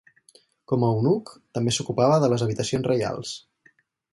[0.71, 1.29] Com a eunuc
[1.59, 3.39] també s'ocupava de les habitacions reials.